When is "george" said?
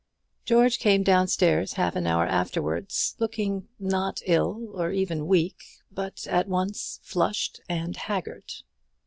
0.45-0.79